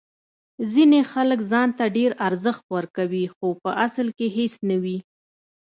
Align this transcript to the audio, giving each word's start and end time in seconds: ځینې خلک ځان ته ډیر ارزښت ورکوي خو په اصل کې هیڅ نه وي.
ځینې 0.73 0.99
خلک 1.11 1.39
ځان 1.51 1.69
ته 1.77 1.85
ډیر 1.97 2.11
ارزښت 2.27 2.63
ورکوي 2.75 3.25
خو 3.35 3.47
په 3.63 3.69
اصل 3.85 4.07
کې 4.17 4.27
هیڅ 4.37 4.53
نه 4.69 4.77
وي. 4.83 4.97